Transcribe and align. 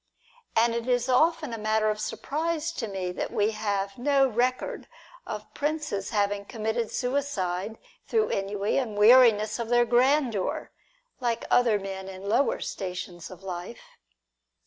And 0.55 0.73
it 0.73 0.87
is 0.87 1.07
often 1.07 1.53
a 1.53 1.59
matter 1.59 1.87
of 1.91 1.99
surprise 1.99 2.71
to 2.71 2.87
me 2.87 3.11
that 3.11 3.29
we 3.31 3.51
have 3.51 3.99
no 3.99 4.25
record 4.27 4.87
of 5.27 5.53
princes 5.53 6.09
having 6.09 6.45
committed 6.45 6.89
suicide 6.89 7.77
through 8.07 8.29
ennui 8.31 8.79
and 8.79 8.97
weariness 8.97 9.59
of 9.59 9.69
their 9.69 9.85
grandeur, 9.85 10.71
like 11.19 11.45
other 11.51 11.77
men 11.77 12.07
in 12.09 12.27
lower 12.27 12.59
stations 12.61 13.29
of 13.29 13.43
life. 13.43 13.99